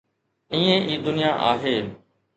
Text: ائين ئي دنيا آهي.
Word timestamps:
ائين 0.53 0.81
ئي 0.89 0.95
دنيا 1.05 1.31
آهي. 1.51 1.77